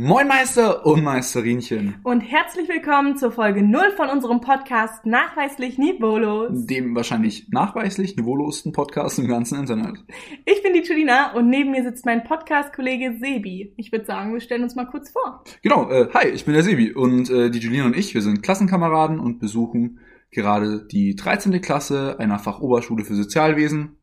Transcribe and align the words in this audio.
Moin 0.00 0.28
Meister 0.28 0.86
und 0.86 1.02
Meisterinchen. 1.02 1.96
Und 2.04 2.20
herzlich 2.20 2.68
willkommen 2.68 3.16
zur 3.16 3.32
Folge 3.32 3.64
0 3.64 3.90
von 3.96 4.08
unserem 4.08 4.40
Podcast 4.40 5.04
Nachweislich 5.04 5.76
Niveaulos. 5.76 6.66
Dem 6.66 6.94
wahrscheinlich 6.94 7.48
nachweislich 7.48 8.16
niveaulosten 8.16 8.70
Podcast 8.70 9.18
im 9.18 9.26
ganzen 9.26 9.58
Internet. 9.58 9.98
Ich 10.44 10.62
bin 10.62 10.72
die 10.72 10.84
Julina 10.88 11.32
und 11.32 11.50
neben 11.50 11.72
mir 11.72 11.82
sitzt 11.82 12.06
mein 12.06 12.22
Podcast-Kollege 12.22 13.16
Sebi. 13.18 13.74
Ich 13.76 13.90
würde 13.90 14.04
sagen, 14.04 14.32
wir 14.32 14.40
stellen 14.40 14.62
uns 14.62 14.76
mal 14.76 14.86
kurz 14.86 15.10
vor. 15.10 15.42
Genau, 15.62 15.90
äh, 15.90 16.08
hi, 16.14 16.28
ich 16.28 16.44
bin 16.44 16.54
der 16.54 16.62
Sebi 16.62 16.92
und 16.92 17.28
äh, 17.28 17.50
die 17.50 17.58
Julina 17.58 17.86
und 17.86 17.96
ich, 17.96 18.14
wir 18.14 18.22
sind 18.22 18.44
Klassenkameraden 18.44 19.18
und 19.18 19.40
besuchen 19.40 19.98
gerade 20.30 20.86
die 20.86 21.16
13. 21.16 21.60
Klasse 21.60 22.20
einer 22.20 22.38
Fachoberschule 22.38 23.04
für 23.04 23.16
Sozialwesen 23.16 23.96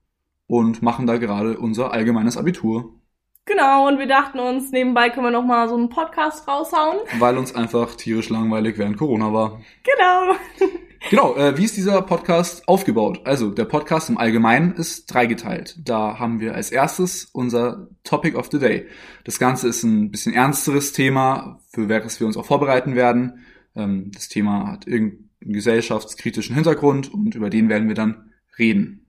und 0.46 0.82
machen 0.82 1.08
da 1.08 1.16
gerade 1.16 1.58
unser 1.58 1.94
allgemeines 1.94 2.36
Abitur. 2.36 3.00
Genau, 3.46 3.88
und 3.88 4.00
wir 4.00 4.08
dachten 4.08 4.40
uns, 4.40 4.72
nebenbei 4.72 5.12
können 5.12 5.28
wir 5.28 5.32
noch 5.32 5.46
mal 5.46 5.70
so 5.70 5.76
einen 5.76 5.90
Podcast 5.90 6.48
raushauen. 6.48 6.98
Weil 7.20 7.38
uns 7.38 7.54
einfach 7.54 7.96
tierisch 7.96 8.30
langweilig 8.30 8.80
während 8.80 8.98
Corona 8.98 9.32
war. 9.32 9.62
Genau. 9.84 10.36
Genau, 11.12 11.36
äh, 11.36 11.56
wie 11.56 11.66
ist 11.66 11.78
dieser 11.78 12.02
Podcast 12.02 12.68
aufgebaut? 12.68 13.22
Also, 13.26 13.52
der 13.52 13.66
Podcast 13.66 14.10
im 14.10 14.18
Allgemeinen 14.18 14.74
ist 14.74 15.06
dreigeteilt. 15.06 15.78
Da 15.88 16.18
haben 16.18 16.40
wir 16.40 16.56
als 16.56 16.72
erstes 16.72 17.26
unser 17.26 17.90
Topic 18.04 18.36
of 18.36 18.50
the 18.52 18.58
Day. 18.58 18.88
Das 19.24 19.38
Ganze 19.38 19.68
ist 19.68 19.84
ein 19.84 20.10
bisschen 20.10 20.34
ernsteres 20.34 20.94
Thema, 20.94 21.60
für 21.70 21.90
welches 21.90 22.20
wir 22.20 22.26
uns 22.26 22.38
auch 22.38 22.46
vorbereiten 22.46 22.96
werden. 22.96 23.46
Ähm, 23.76 24.10
das 24.16 24.30
Thema 24.30 24.72
hat 24.72 24.88
irgendeinen 24.88 25.30
gesellschaftskritischen 25.42 26.56
Hintergrund 26.56 27.14
und 27.14 27.36
über 27.36 27.52
den 27.52 27.70
werden 27.70 27.88
wir 27.88 27.96
dann 27.96 28.32
reden. 28.58 29.05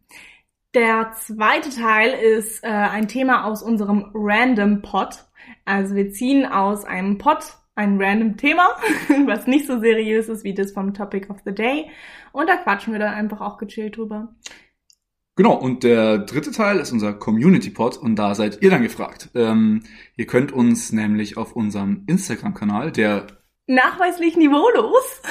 Der 0.77 1.13
zweite 1.15 1.71
Teil 1.71 2.11
ist 2.11 2.63
äh, 2.63 2.67
ein 2.67 3.09
Thema 3.09 3.47
aus 3.47 3.63
unserem 3.63 4.11
Random 4.13 4.83
Pod. 4.83 5.25
Also 5.65 5.95
wir 5.95 6.13
ziehen 6.13 6.45
aus 6.45 6.85
einem 6.85 7.17
Pod 7.17 7.39
ein 7.77 7.97
random 7.99 8.37
Thema, 8.37 8.77
was 9.27 9.47
nicht 9.47 9.67
so 9.67 9.81
seriös 9.81 10.29
ist 10.29 10.45
wie 10.45 10.53
das 10.53 10.73
vom 10.73 10.93
Topic 10.93 11.31
of 11.31 11.39
the 11.47 11.55
Day. 11.55 11.91
Und 12.33 12.51
da 12.51 12.57
quatschen 12.57 12.93
wir 12.93 13.01
dann 13.01 13.15
einfach 13.15 13.41
auch 13.41 13.57
gechillt 13.57 13.97
drüber. 13.97 14.35
Genau, 15.35 15.55
und 15.55 15.83
der 15.83 16.19
dritte 16.19 16.51
Teil 16.51 16.77
ist 16.77 16.93
unser 16.93 17.15
Community 17.15 17.71
Pod 17.71 17.97
und 17.97 18.17
da 18.17 18.35
seid 18.35 18.61
ihr 18.61 18.69
dann 18.69 18.83
gefragt. 18.83 19.31
Ähm, 19.35 19.83
ihr 20.17 20.27
könnt 20.27 20.53
uns 20.53 20.93
nämlich 20.93 21.39
auf 21.39 21.57
unserem 21.57 22.05
Instagram-Kanal, 22.07 22.93
der 22.93 23.29
nachweislich 23.67 24.37
niveaulos, 24.37 25.23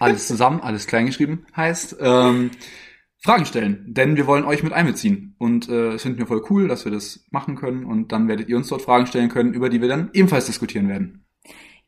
alles 0.00 0.26
zusammen, 0.26 0.60
alles 0.60 0.88
kleingeschrieben 0.88 1.46
heißt, 1.54 1.98
ähm, 2.00 2.50
Fragen 3.22 3.44
stellen, 3.44 3.84
denn 3.86 4.16
wir 4.16 4.26
wollen 4.26 4.44
euch 4.44 4.62
mit 4.62 4.72
einbeziehen. 4.72 5.34
Und 5.38 5.68
äh, 5.68 5.92
es 5.92 6.02
finden 6.02 6.18
wir 6.18 6.26
voll 6.26 6.42
cool, 6.48 6.68
dass 6.68 6.84
wir 6.86 6.92
das 6.92 7.26
machen 7.30 7.54
können. 7.56 7.84
Und 7.84 8.12
dann 8.12 8.28
werdet 8.28 8.48
ihr 8.48 8.56
uns 8.56 8.68
dort 8.68 8.82
Fragen 8.82 9.06
stellen 9.06 9.28
können, 9.28 9.52
über 9.52 9.68
die 9.68 9.80
wir 9.82 9.88
dann 9.88 10.10
ebenfalls 10.14 10.46
diskutieren 10.46 10.88
werden. 10.88 11.26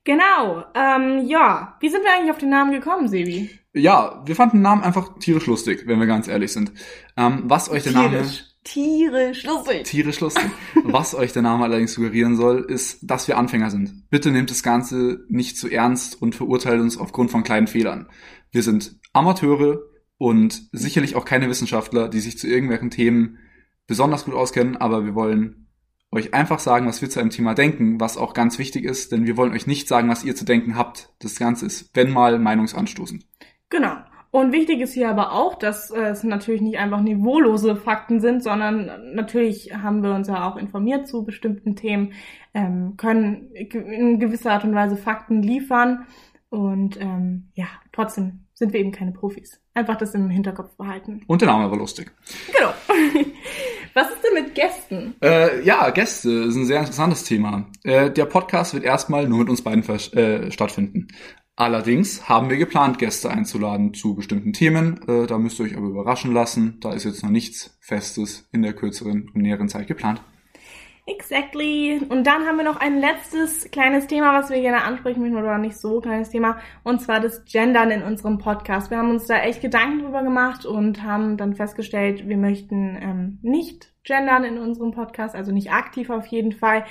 Genau. 0.05 0.65
Ähm, 0.75 1.27
ja, 1.27 1.77
wie 1.81 1.89
sind 1.89 2.03
wir 2.03 2.13
eigentlich 2.13 2.33
auf 2.33 2.39
den 2.39 2.51
Namen 2.51 2.73
gekommen, 2.73 3.09
Sebi? 3.09 3.51
Ja, 3.73 4.23
wir 4.27 4.37
fanden 4.37 4.59
den 4.59 4.63
Namen 4.63 4.83
einfach 4.83 5.19
tierisch 5.19 5.47
lustig, 5.47 5.85
wenn 5.87 6.01
wir 6.01 6.07
ganz 6.07 6.29
ehrlich 6.29 6.53
sind. 6.53 6.73
Ähm, 7.17 7.45
was 7.45 7.71
euch 7.71 7.85
der 7.85 7.93
Name 7.93 8.25
tierisch 8.65 9.45
lustig. 9.45 9.85
Tierisch 9.85 10.21
lustig. 10.21 10.51
was 10.85 11.15
euch 11.15 11.33
der 11.33 11.43
Name 11.43 11.65
allerdings 11.65 11.95
suggerieren 11.95 12.37
soll, 12.37 12.67
ist, 12.69 12.99
dass 13.03 13.27
wir 13.29 13.39
Anfänger 13.39 13.71
sind. 13.71 14.11
Bitte 14.11 14.31
nehmt 14.31 14.51
das 14.51 14.63
Ganze 14.63 15.25
nicht 15.29 15.57
zu 15.57 15.69
ernst 15.69 16.21
und 16.21 16.35
verurteilt 16.35 16.81
uns 16.81 16.99
aufgrund 16.99 17.31
von 17.31 17.43
kleinen 17.43 17.67
Fehlern. 17.67 18.09
Wir 18.51 18.63
sind 18.63 18.97
Amateure, 19.13 19.81
und 20.23 20.69
sicherlich 20.70 21.17
auch 21.17 21.25
keine 21.25 21.48
Wissenschaftler, 21.48 22.09
die 22.09 22.20
sich 22.20 22.39
zu 22.39 22.47
irgendwelchen 22.47 22.91
Themen 22.91 23.39
besonders 23.89 24.25
gut 24.25 24.34
auskennen, 24.34 24.77
aber 24.77 25.05
wir 25.05 25.17
wollen 25.17 25.67
euch 26.12 26.33
einfach 26.33 26.61
sagen, 26.61 26.87
was 26.87 27.03
wir 27.03 27.11
zu 27.11 27.19
einem 27.19 27.31
Thema 27.31 27.55
denken, 27.55 27.98
was 27.98 28.17
auch 28.17 28.33
ganz 28.33 28.56
wichtig 28.61 28.84
ist, 28.84 29.11
denn 29.11 29.27
wir 29.27 29.37
wollen 29.37 29.53
euch 29.53 29.67
nicht 29.67 29.89
sagen, 29.89 30.09
was 30.09 30.23
ihr 30.23 30.37
zu 30.37 30.45
denken 30.45 30.77
habt. 30.77 31.12
Das 31.19 31.41
Ganze 31.41 31.67
ist, 31.67 31.91
wenn 31.97 32.12
mal, 32.12 32.39
meinungsanstoßend. 32.39 33.27
Genau. 33.69 33.97
Und 34.31 34.53
wichtig 34.53 34.81
ist 34.81 34.92
hier 34.92 35.11
aber 35.11 35.33
auch, 35.33 35.56
dass 35.56 35.91
äh, 35.91 36.11
es 36.11 36.23
natürlich 36.23 36.61
nicht 36.61 36.79
einfach 36.79 37.01
niveaulose 37.01 37.74
Fakten 37.74 38.20
sind, 38.20 38.45
sondern 38.45 39.14
natürlich 39.17 39.74
haben 39.74 40.05
wir 40.05 40.14
uns 40.14 40.29
ja 40.29 40.48
auch 40.48 40.57
informiert 40.57 41.08
zu 41.08 41.24
bestimmten 41.24 41.74
Themen, 41.74 42.13
ähm, 42.55 42.97
können 42.97 43.51
in 43.57 44.20
gewisser 44.20 44.52
Art 44.52 44.63
und 44.63 44.77
Weise 44.77 44.97
Fakten 44.97 45.42
liefern 45.42 46.07
und 46.48 46.97
ähm, 47.01 47.48
ja, 47.55 47.67
trotzdem 47.91 48.47
sind 48.62 48.73
wir 48.73 48.78
eben 48.78 48.92
keine 48.92 49.11
Profis. 49.11 49.61
Einfach 49.74 49.96
das 49.96 50.14
im 50.14 50.30
Hinterkopf 50.30 50.77
behalten. 50.77 51.23
Und 51.27 51.42
der 51.42 51.48
Name 51.48 51.68
war 51.68 51.77
lustig. 51.77 52.12
Genau. 52.56 52.73
Was 53.95 54.08
ist 54.08 54.23
denn 54.23 54.45
mit 54.45 54.55
Gästen? 54.55 55.17
Äh, 55.20 55.64
ja, 55.64 55.90
Gäste 55.90 56.30
ist 56.30 56.55
ein 56.55 56.67
sehr 56.67 56.78
interessantes 56.78 57.24
Thema. 57.24 57.67
Äh, 57.83 58.12
der 58.12 58.24
Podcast 58.27 58.73
wird 58.73 58.84
erstmal 58.84 59.28
nur 59.28 59.40
mit 59.40 59.48
uns 59.48 59.62
beiden 59.62 59.83
äh, 59.83 60.52
stattfinden. 60.52 61.08
Allerdings 61.56 62.28
haben 62.28 62.50
wir 62.50 62.56
geplant, 62.56 63.00
Gäste 63.00 63.30
einzuladen 63.30 63.95
zu 63.95 64.14
bestimmten 64.14 64.52
Themen. 64.52 65.00
Äh, 65.08 65.27
da 65.27 65.39
müsst 65.39 65.58
ihr 65.58 65.64
euch 65.64 65.77
aber 65.77 65.89
überraschen 65.89 66.33
lassen. 66.33 66.79
Da 66.80 66.92
ist 66.92 67.02
jetzt 67.02 67.24
noch 67.24 67.30
nichts 67.30 67.77
Festes 67.80 68.48
in 68.52 68.62
der 68.62 68.74
kürzeren 68.74 69.29
und 69.34 69.42
näheren 69.42 69.68
Zeit 69.68 69.89
geplant. 69.89 70.23
Exactly. 71.05 72.01
Und 72.08 72.27
dann 72.27 72.46
haben 72.46 72.58
wir 72.58 72.64
noch 72.64 72.77
ein 72.77 73.01
letztes 73.01 73.70
kleines 73.73 74.07
Thema, 74.07 74.39
was 74.39 74.51
wir 74.51 74.61
gerne 74.61 74.85
ansprechen 74.85 75.20
möchten, 75.20 75.36
oder 75.36 75.58
nicht 75.58 75.77
so 75.77 76.01
kleines 76.01 76.30
Thema, 76.30 76.58
und 76.85 77.01
zwar 77.01 77.18
das 77.18 77.45
Gendern 77.45 77.90
in 77.90 78.02
unserem 78.02 78.39
Podcast. 78.39 78.90
Wir 78.90 78.98
haben 78.98 79.11
uns 79.11 79.27
da 79.27 79.39
echt 79.39 79.61
Gedanken 79.61 80.05
drüber 80.05 80.23
gemacht 80.23 80.64
und 80.64 81.02
haben 81.02 81.36
dann 81.36 81.55
festgestellt, 81.55 82.29
wir 82.29 82.36
möchten 82.36 82.96
ähm, 83.01 83.39
nicht 83.42 83.92
gendern 84.05 84.45
in 84.45 84.58
unserem 84.58 84.92
Podcast, 84.92 85.35
also 85.35 85.51
nicht 85.51 85.73
aktiv 85.73 86.08
auf 86.11 86.27
jeden 86.27 86.52
Fall. 86.52 86.85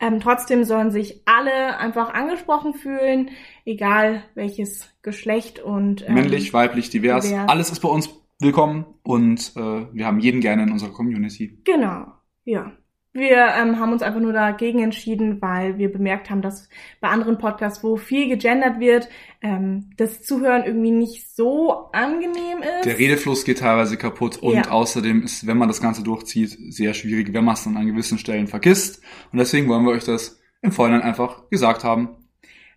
Ähm, 0.00 0.20
trotzdem 0.20 0.64
sollen 0.64 0.90
sich 0.90 1.22
alle 1.26 1.78
einfach 1.78 2.12
angesprochen 2.12 2.72
fühlen, 2.72 3.30
egal 3.66 4.22
welches 4.34 4.90
Geschlecht 5.02 5.60
und 5.60 6.08
ähm, 6.08 6.14
männlich, 6.14 6.54
weiblich, 6.54 6.88
divers. 6.88 7.26
divers. 7.26 7.48
Alles 7.48 7.70
ist 7.70 7.80
bei 7.80 7.88
uns 7.88 8.08
willkommen 8.40 8.86
und 9.02 9.52
äh, 9.56 9.86
wir 9.92 10.06
haben 10.06 10.20
jeden 10.20 10.40
gerne 10.40 10.62
in 10.62 10.72
unserer 10.72 10.92
Community. 10.92 11.60
Genau, 11.64 12.06
ja. 12.44 12.72
Wir 13.18 13.48
ähm, 13.56 13.80
haben 13.80 13.92
uns 13.92 14.02
einfach 14.02 14.20
nur 14.20 14.32
dagegen 14.32 14.80
entschieden, 14.80 15.42
weil 15.42 15.76
wir 15.76 15.90
bemerkt 15.90 16.30
haben, 16.30 16.40
dass 16.40 16.68
bei 17.00 17.08
anderen 17.08 17.38
Podcasts, 17.38 17.82
wo 17.82 17.96
viel 17.96 18.28
gegendert 18.28 18.78
wird, 18.78 19.08
ähm, 19.42 19.90
das 19.96 20.22
Zuhören 20.22 20.64
irgendwie 20.64 20.92
nicht 20.92 21.34
so 21.34 21.90
angenehm 21.92 22.58
ist. 22.58 22.84
Der 22.84 22.98
Redefluss 22.98 23.44
geht 23.44 23.58
teilweise 23.58 23.96
kaputt 23.96 24.36
und 24.36 24.54
ja. 24.54 24.70
außerdem 24.70 25.22
ist, 25.22 25.46
wenn 25.46 25.58
man 25.58 25.68
das 25.68 25.82
Ganze 25.82 26.04
durchzieht, 26.04 26.56
sehr 26.72 26.94
schwierig, 26.94 27.32
wenn 27.32 27.44
man 27.44 27.54
es 27.54 27.64
dann 27.64 27.76
an 27.76 27.86
gewissen 27.86 28.18
Stellen 28.18 28.46
vergisst. 28.46 29.02
Und 29.32 29.38
deswegen 29.38 29.68
wollen 29.68 29.84
wir 29.84 29.92
euch 29.92 30.04
das 30.04 30.40
im 30.62 30.70
Vorhinein 30.70 31.02
einfach 31.02 31.48
gesagt 31.50 31.82
haben. 31.84 32.10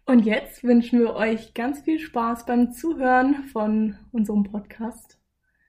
Und 0.06 0.25
jetzt 0.25 0.63
wünschen 0.63 1.00
wir 1.00 1.16
euch 1.16 1.53
ganz 1.53 1.81
viel 1.81 2.00
Spaß 2.00 2.46
beim 2.46 2.74
Zuhören 2.74 3.44
von 3.53 3.96
unserem 4.12 4.44
Podcast. 4.44 5.18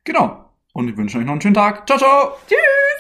Genau. 0.05 0.47
Und 0.73 0.87
wir 0.87 0.97
wünschen 0.97 1.21
euch 1.21 1.27
noch 1.27 1.33
einen 1.33 1.43
schönen 1.43 1.55
Tag. 1.55 1.87
Ciao, 1.87 1.99
ciao. 1.99 2.33
Tschüss. 2.49 2.92